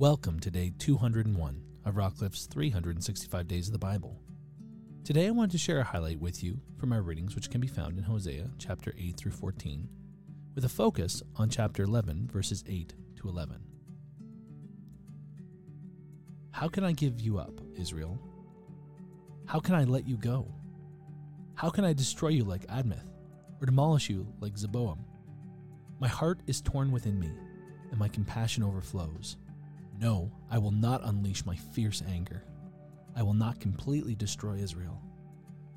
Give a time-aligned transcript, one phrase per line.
[0.00, 4.22] Welcome to day 201 of Rockcliffe's 365 Days of the Bible.
[5.02, 7.66] Today I wanted to share a highlight with you from our readings, which can be
[7.66, 9.88] found in Hosea chapter 8 through 14,
[10.54, 13.56] with a focus on chapter 11, verses 8 to 11.
[16.52, 18.20] How can I give you up, Israel?
[19.46, 20.46] How can I let you go?
[21.56, 23.02] How can I destroy you like Admah,
[23.60, 25.00] or demolish you like Zeboiim?
[25.98, 27.32] My heart is torn within me,
[27.90, 29.36] and my compassion overflows.
[30.00, 32.44] No, I will not unleash my fierce anger.
[33.16, 35.02] I will not completely destroy Israel.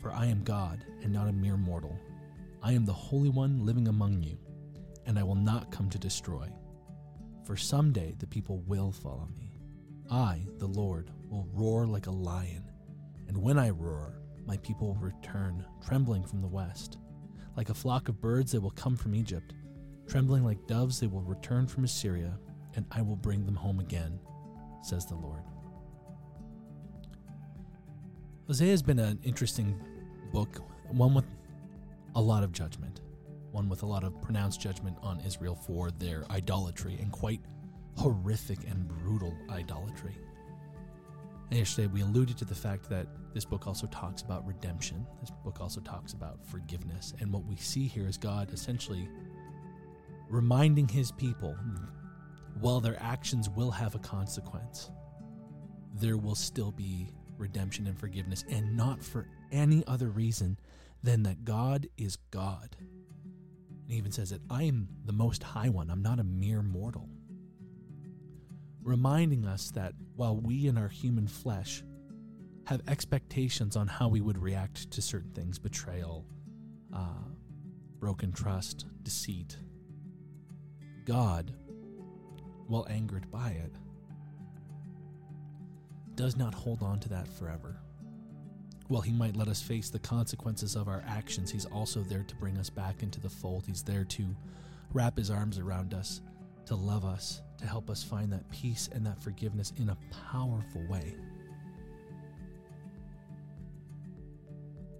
[0.00, 1.96] For I am God and not a mere mortal.
[2.60, 4.36] I am the Holy One living among you,
[5.06, 6.48] and I will not come to destroy.
[7.44, 9.60] For someday the people will follow me.
[10.10, 12.64] I, the Lord, will roar like a lion,
[13.28, 16.98] and when I roar, my people will return, trembling from the west.
[17.56, 19.54] Like a flock of birds, they will come from Egypt.
[20.08, 22.38] Trembling like doves, they will return from Assyria
[22.78, 24.20] and I will bring them home again,
[24.82, 25.42] says the Lord.
[28.46, 29.76] Hosea has been an interesting
[30.32, 31.24] book, one with
[32.14, 33.00] a lot of judgment,
[33.50, 37.40] one with a lot of pronounced judgment on Israel for their idolatry and quite
[37.96, 40.16] horrific and brutal idolatry.
[41.50, 45.04] And yesterday we alluded to the fact that this book also talks about redemption.
[45.20, 47.12] This book also talks about forgiveness.
[47.18, 49.08] And what we see here is God essentially
[50.30, 51.56] reminding his people
[52.60, 54.90] while their actions will have a consequence,
[55.94, 60.58] there will still be redemption and forgiveness, and not for any other reason
[61.02, 62.76] than that God is God.
[62.80, 66.62] And he even says that I am the most high one, I'm not a mere
[66.62, 67.08] mortal.
[68.82, 71.82] Reminding us that while we in our human flesh
[72.66, 76.26] have expectations on how we would react to certain things betrayal,
[76.94, 77.24] uh,
[77.98, 79.56] broken trust, deceit
[81.04, 81.54] God
[82.68, 83.72] while angered by it,
[86.14, 87.80] does not hold on to that forever.
[88.88, 92.34] While he might let us face the consequences of our actions, he's also there to
[92.36, 93.64] bring us back into the fold.
[93.66, 94.36] He's there to
[94.92, 96.22] wrap his arms around us,
[96.66, 99.98] to love us, to help us find that peace and that forgiveness in a
[100.30, 101.14] powerful way.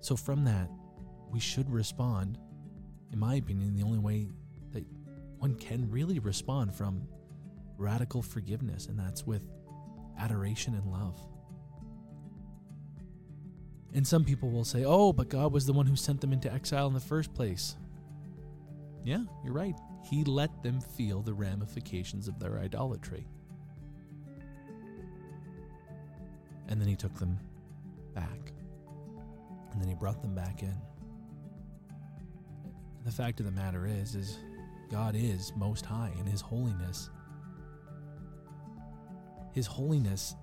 [0.00, 0.70] So, from that,
[1.30, 2.38] we should respond,
[3.12, 4.28] in my opinion, the only way
[4.72, 4.84] that
[5.38, 7.06] one can really respond from
[7.78, 9.44] radical forgiveness, and that's with
[10.18, 11.18] adoration and love.
[13.94, 16.52] And some people will say, oh, but God was the one who sent them into
[16.52, 17.76] exile in the first place.
[19.04, 19.74] Yeah, you're right.
[20.10, 23.26] He let them feel the ramifications of their idolatry.
[26.68, 27.38] And then he took them
[28.14, 28.52] back.
[29.72, 30.74] And then he brought them back in.
[33.06, 34.38] The fact of the matter is is
[34.90, 37.08] God is most high in his holiness
[39.52, 40.34] his holiness,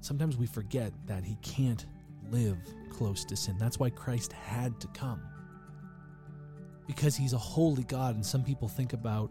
[0.00, 1.86] sometimes we forget that he can't
[2.30, 2.58] live
[2.90, 3.56] close to sin.
[3.58, 5.22] That's why Christ had to come.
[6.86, 9.30] Because he's a holy God, and some people think about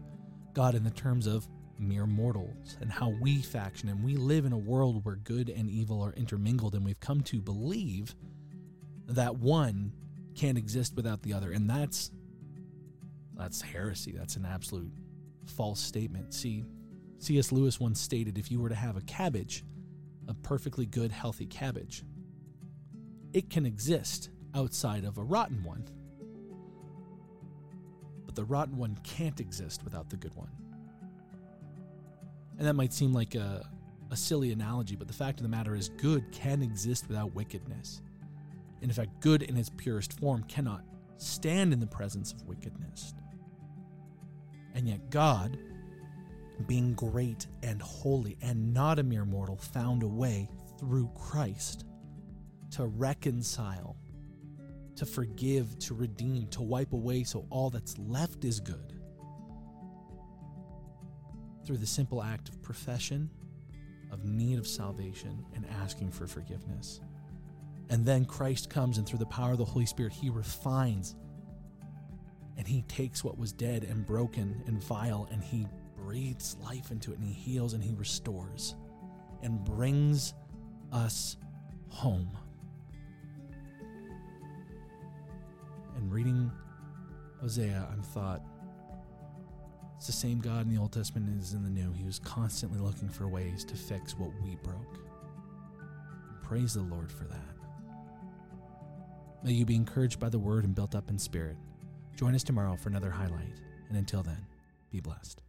[0.52, 1.46] God in the terms of
[1.78, 5.68] mere mortals and how we faction and we live in a world where good and
[5.68, 8.14] evil are intermingled and we've come to believe
[9.06, 9.92] that one
[10.34, 12.10] can't exist without the other and that's
[13.34, 14.90] that's heresy that's an absolute
[15.44, 16.64] false statement see
[17.18, 17.52] C.S.
[17.52, 19.64] Lewis once stated if you were to have a cabbage,
[20.28, 22.02] a perfectly good, healthy cabbage,
[23.32, 25.84] it can exist outside of a rotten one.
[28.24, 30.50] But the rotten one can't exist without the good one.
[32.58, 33.68] And that might seem like a,
[34.10, 38.00] a silly analogy, but the fact of the matter is, good can exist without wickedness.
[38.80, 40.82] And in fact, good in its purest form cannot
[41.18, 43.14] stand in the presence of wickedness.
[44.74, 45.58] And yet, God,
[46.66, 51.84] being great and holy and not a mere mortal, found a way through Christ
[52.72, 53.96] to reconcile,
[54.96, 58.94] to forgive, to redeem, to wipe away so all that's left is good.
[61.66, 63.30] Through the simple act of profession,
[64.10, 67.00] of need of salvation, and asking for forgiveness.
[67.90, 71.16] And then Christ comes, and through the power of the Holy Spirit, He refines
[72.56, 75.66] and He takes what was dead and broken and vile and He
[76.06, 78.76] breathes life into it and he heals and he restores
[79.42, 80.34] and brings
[80.92, 81.36] us
[81.88, 82.30] home.
[85.96, 86.52] And reading
[87.40, 88.40] Hosea, I'm thought
[89.96, 91.92] it's the same God in the Old Testament as in the New.
[91.92, 95.00] He was constantly looking for ways to fix what we broke.
[96.40, 97.56] Praise the Lord for that.
[99.42, 101.56] May you be encouraged by the word and built up in spirit.
[102.14, 103.60] Join us tomorrow for another highlight.
[103.88, 104.46] And until then,
[104.92, 105.42] be blessed.